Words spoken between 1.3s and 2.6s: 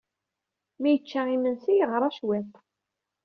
imensi, yeɣra cwiṭ.